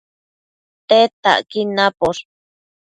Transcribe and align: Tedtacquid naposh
Tedtacquid 0.87 1.67
naposh 1.75 2.21